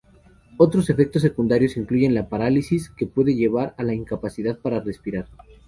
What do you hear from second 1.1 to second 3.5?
secundarios incluyen la parálisis, que puede